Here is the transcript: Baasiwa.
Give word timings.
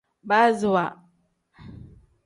Baasiwa. 0.27 0.85